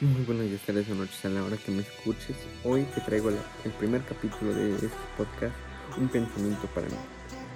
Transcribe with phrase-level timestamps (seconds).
[0.00, 2.34] Muy buenos días, tardes o noches a la hora que me escuches.
[2.64, 5.54] Hoy te traigo el primer capítulo de este podcast,
[5.98, 6.96] Un pensamiento para mí,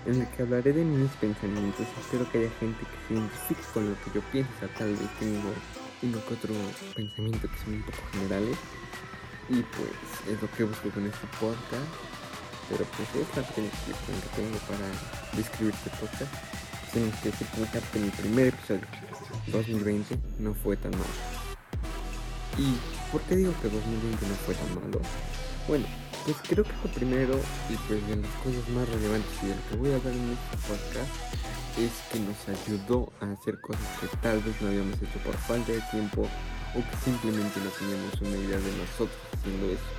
[0.04, 1.86] en el que hablaré de mis pensamientos.
[1.98, 4.52] Espero que haya gente que se identifique con lo que yo pienso.
[4.76, 5.54] tal vez tengo
[6.02, 6.54] uno que otro
[6.94, 8.58] pensamiento que son un poco generales.
[9.48, 11.88] Y pues es lo que busco con este podcast.
[12.68, 14.84] Pero pues es la explicación que tengo para
[15.32, 16.32] describir este podcast.
[16.92, 17.46] Tengo que decir
[17.90, 18.84] que mi primer episodio
[19.46, 21.33] 2020 no fue tan malo.
[22.56, 22.76] ¿Y
[23.10, 25.00] por qué digo que 2020 no fue tan malo?
[25.66, 25.86] Bueno,
[26.24, 27.34] pues creo que lo primero
[27.68, 30.56] y pues de las cosas más relevantes y de que voy a hablar en este
[30.68, 31.10] podcast
[31.78, 35.72] es que nos ayudó a hacer cosas que tal vez no habíamos hecho por falta
[35.72, 39.90] de tiempo o que simplemente no teníamos una idea de nosotros haciendo eso.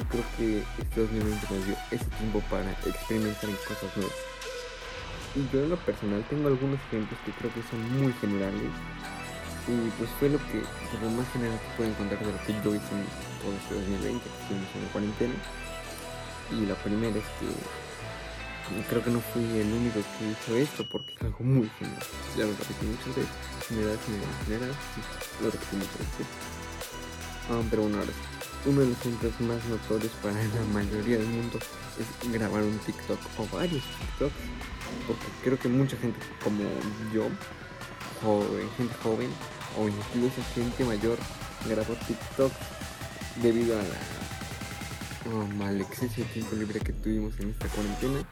[0.00, 4.18] Y creo que este 2020 nos dio ese tiempo para experimentar en cosas nuevas.
[5.36, 8.70] Y yo en lo personal tengo algunos ejemplos que creo que son muy generales
[9.68, 10.62] y pues fue lo que,
[11.00, 13.06] lo más general que pueden contar de lo que yo hice en
[13.42, 15.34] todo este 2020, que estuvimos en la cuarentena.
[16.50, 17.48] Y la primera es que
[18.88, 22.02] creo que no fui el único que hizo esto porque es algo muy general.
[22.36, 23.30] Ya lo repetí muchas veces,
[23.68, 24.74] general, general, general,
[25.40, 26.26] lo repetí muchas veces.
[27.50, 28.12] Ah, pero bueno, ahora
[28.64, 31.58] uno de los ejemplos más notorios para la mayoría del mundo
[31.98, 34.34] es grabar un TikTok o varios TikToks,
[35.06, 36.62] porque creo que mucha gente como
[37.12, 37.26] yo
[38.22, 39.30] joven, gente joven
[39.78, 41.18] o incluso gente mayor
[41.66, 42.52] grabó TikTok
[43.42, 48.24] debido a la al exceso de tiempo libre que tuvimos en esta cuarentena.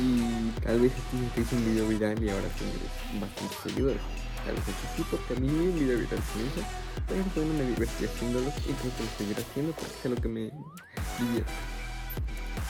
[0.00, 4.00] Y tal vez a te hizo un video viral y ahora tienes bastantes seguidores.
[4.44, 6.66] Tal vez es así porque a mí un video viral se hizo
[7.08, 10.40] pero bueno me divertí haciéndolo y creo que lo haciendo porque es lo que me
[11.18, 11.52] divierte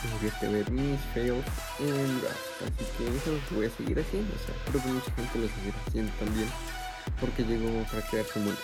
[0.05, 1.45] me divierte ver mis fails
[1.81, 4.89] en rap así que eso es lo voy a seguir haciendo o sea creo que
[4.89, 6.49] mucha gente lo seguirá haciendo también
[7.21, 8.55] porque llegó para quedarse muy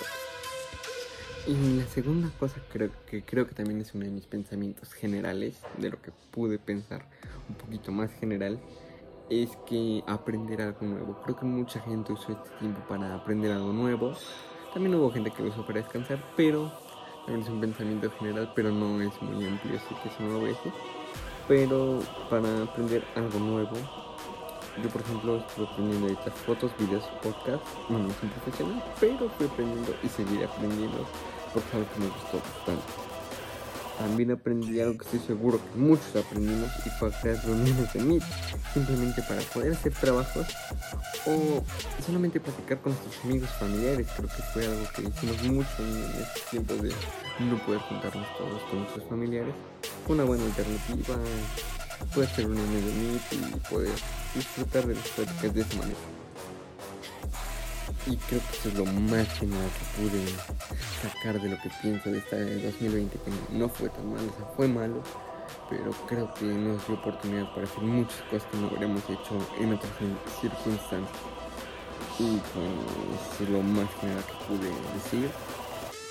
[1.47, 5.57] y la segunda cosa creo que creo que también es uno de mis pensamientos generales
[5.77, 7.07] de lo que pude pensar
[7.49, 8.59] un poquito más general
[9.31, 11.21] es que aprender algo nuevo.
[11.23, 14.13] Creo que mucha gente usó este tiempo para aprender algo nuevo.
[14.73, 16.73] También hubo gente que lo usó para descansar, pero
[17.25, 20.41] también es un pensamiento general, pero no es muy amplio, así que eso no lo
[20.41, 20.57] voy.
[21.47, 22.01] Pero
[22.31, 23.77] para aprender algo nuevo,
[24.83, 29.29] yo por ejemplo estuve aprendiendo a editar fotos, videos, podcasts, no, no soy profesional, pero
[29.31, 31.07] fui aprendiendo y seguiré aprendiendo
[31.53, 33.05] porque es algo que me gustó bastante.
[33.99, 38.23] También aprendí algo que estoy seguro que muchos aprendimos y fue crear reuniones de Meet,
[38.73, 40.47] simplemente para poder hacer trabajos
[41.27, 41.63] o
[42.05, 44.09] solamente platicar con nuestros amigos familiares.
[44.17, 46.93] Creo que fue algo que hicimos mucho en estos tiempos de
[47.39, 49.55] no poder juntarnos todos con nuestros familiares.
[50.07, 51.17] Una buena alternativa,
[52.15, 53.95] poder hacer reuniones de Meet y poder
[54.35, 55.99] disfrutar de las prácticas de esa manera.
[58.07, 60.27] Y creo que eso es lo genial que pude
[61.03, 64.47] sacar de lo que pienso de esta 2020, que no fue tan malo, o sea,
[64.55, 65.03] fue malo,
[65.71, 69.73] pero creo que nos dio oportunidad para hacer muchas cosas que no habríamos hecho en
[69.73, 69.93] otras
[70.39, 71.19] circunstancias.
[72.19, 72.83] Y bueno,
[73.33, 74.07] eso es lo más que
[74.47, 75.31] pude decir.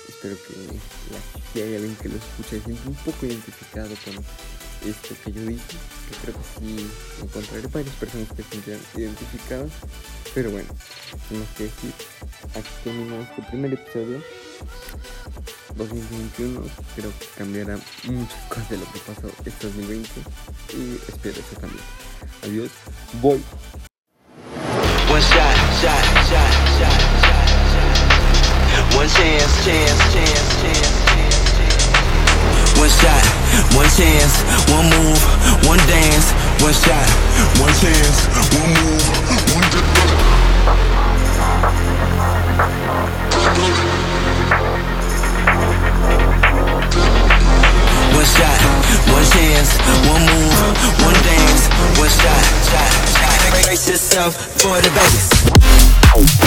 [0.08, 0.54] Espero que
[1.52, 4.14] si hay alguien que lo escuche se sienta un poco identificado con
[4.88, 5.62] esto que yo dije,
[6.08, 6.90] que creo que sí
[7.22, 9.72] encontraré varias personas que se sientan identificadas.
[10.34, 10.68] Pero bueno,
[11.28, 11.92] tenemos que decir,
[12.54, 14.22] aquí terminamos este primer episodio.
[15.76, 16.62] 2021
[16.94, 20.08] creo que cambiará muchas cosas de lo que pasó este 2020
[20.74, 21.82] y espero eso también.
[22.42, 22.70] Adiós,
[23.20, 23.42] voy.
[29.64, 31.88] Chance, chance, chance, chance.
[32.76, 33.24] One shot,
[33.72, 35.16] one chance, one move,
[35.64, 37.08] one dance, one shot,
[37.64, 38.28] one chance,
[38.60, 39.00] one move,
[39.56, 40.04] one dance.
[48.12, 48.60] One shot,
[49.08, 49.80] one chance,
[50.12, 50.60] one move,
[51.00, 53.64] one dance, one shot, shot, shot.
[53.64, 56.43] Brace yourself for the Vegas.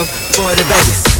[0.00, 1.11] for the babies.